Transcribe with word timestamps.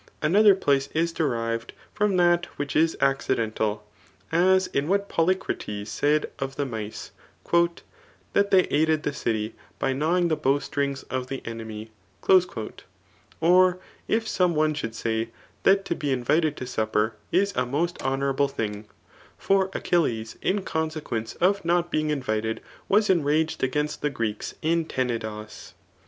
Another 0.23 0.55
place 0.55 0.89
is 0.95 1.13
derived 1.13 1.73
from 1.93 2.17
that 2.17 2.47
which 2.57 2.75
is 2.75 2.97
accidental; 3.01 3.85
as 4.31 4.65
in 4.65 4.87
what 4.87 5.07
Polycrates 5.09 5.89
said 5.89 6.27
of 6.39 6.55
the 6.55 6.65
mice, 6.65 7.11
That 8.33 8.49
they 8.49 8.61
aided 8.71 9.03
CRAI^. 9.03 9.03
XXVI. 9.03 9.03
'RHETORfCi 9.03 9.03
V9S' 9.03 9.03
Qfae 9.11 9.15
city 9.15 9.49
j 9.49 9.55
by 9.77 9.93
gnanving 9.93 10.29
the 10.29 10.37
bawstxings 10.37 11.03
f 11.03 11.11
of 11.11 11.27
the 11.27 11.43
enemy. 11.45 11.91
J* 12.27 12.33
'■ 12.33 12.71
Or 13.41 13.77
if 14.07 14.27
some 14.27 14.55
one 14.55 14.73
should 14.73 14.95
say, 14.95 15.29
that 15.61 15.85
to 15.85 15.93
be 15.93 16.15
mvited 16.15 16.55
to 16.55 16.65
supper 16.65 17.13
is 17.31 17.53
a 17.55 17.67
most 17.67 18.01
honourable 18.01 18.47
thing; 18.47 18.85
for 19.37 19.69
Achilles^ 19.69 20.35
in 20.41 20.63
consequence 20.63 21.35
of 21.35 21.63
not 21.63 21.91
being 21.91 22.09
invited 22.09 22.59
was' 22.89 23.11
enraged 23.11 23.61
against 23.61 24.01
the 24.01 24.09
Greeks 24.09 24.55
iii 24.63 24.83
Tenedos. 24.85 25.73